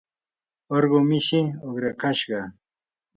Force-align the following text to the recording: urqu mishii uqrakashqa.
urqu 0.75 0.99
mishii 1.09 1.53
uqrakashqa. 1.67 2.39